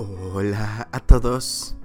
[0.00, 1.76] Hola a todos.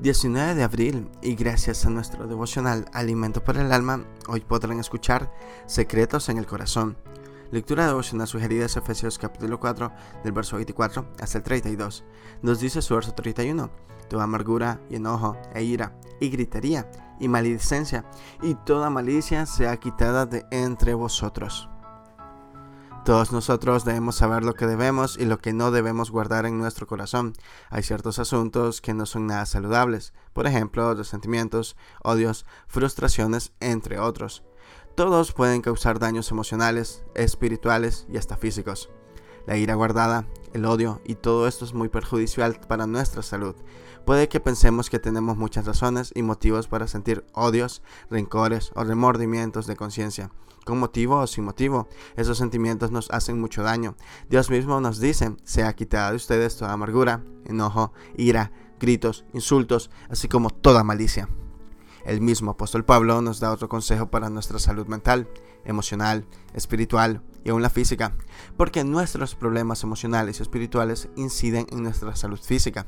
[0.00, 5.30] 19 de abril y gracias a nuestro devocional Alimento para el Alma, hoy podrán escuchar
[5.66, 6.96] Secretos en el Corazón.
[7.50, 9.92] Lectura devocional sugerida es Efesios capítulo 4
[10.24, 12.04] del verso 24 hasta el 32.
[12.40, 13.70] Nos dice su verso 31,
[14.08, 16.90] toda amargura y enojo e ira y gritería
[17.20, 18.06] y maledicencia
[18.40, 21.68] y toda malicia sea quitada de entre vosotros
[23.08, 26.86] todos nosotros debemos saber lo que debemos y lo que no debemos guardar en nuestro
[26.86, 27.32] corazón.
[27.70, 34.42] Hay ciertos asuntos que no son nada saludables, por ejemplo, resentimientos, odios, frustraciones, entre otros.
[34.94, 38.90] Todos pueden causar daños emocionales, espirituales y hasta físicos.
[39.46, 43.54] La ira guardada, el odio y todo esto es muy perjudicial para nuestra salud.
[44.04, 49.66] Puede que pensemos que tenemos muchas razones y motivos para sentir odios, rencores o remordimientos
[49.66, 50.30] de conciencia.
[50.64, 53.96] Con motivo o sin motivo, esos sentimientos nos hacen mucho daño.
[54.28, 60.28] Dios mismo nos dice, sea quitada de ustedes toda amargura, enojo, ira, gritos, insultos, así
[60.28, 61.28] como toda malicia.
[62.04, 65.28] El mismo apóstol Pablo nos da otro consejo para nuestra salud mental,
[65.64, 68.16] emocional, espiritual y aún la física,
[68.56, 72.86] porque nuestros problemas emocionales y espirituales inciden en nuestra salud física.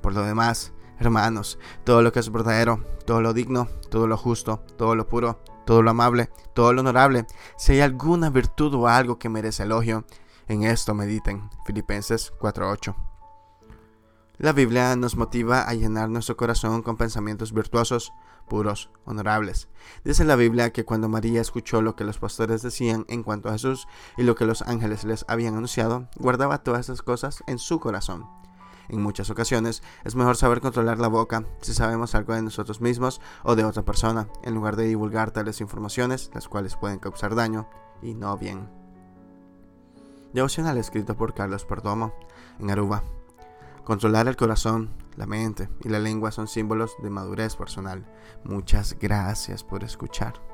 [0.00, 4.62] Por lo demás, hermanos, todo lo que es verdadero, todo lo digno, todo lo justo,
[4.76, 9.18] todo lo puro, todo lo amable, todo lo honorable, si hay alguna virtud o algo
[9.18, 10.04] que merece elogio,
[10.46, 11.48] en esto mediten.
[11.64, 13.13] Filipenses 4:8.
[14.36, 18.12] La Biblia nos motiva a llenar nuestro corazón con pensamientos virtuosos,
[18.48, 19.68] puros, honorables.
[20.02, 23.52] Dice la Biblia que cuando María escuchó lo que los pastores decían en cuanto a
[23.52, 27.78] Jesús y lo que los ángeles les habían anunciado, guardaba todas esas cosas en su
[27.78, 28.26] corazón.
[28.88, 33.20] En muchas ocasiones es mejor saber controlar la boca si sabemos algo de nosotros mismos
[33.44, 37.68] o de otra persona, en lugar de divulgar tales informaciones, las cuales pueden causar daño
[38.02, 38.68] y no bien.
[40.32, 42.12] Devocional escrito por Carlos Perdomo,
[42.58, 43.04] en Aruba.
[43.84, 48.06] Controlar el corazón, la mente y la lengua son símbolos de madurez personal.
[48.42, 50.53] Muchas gracias por escuchar.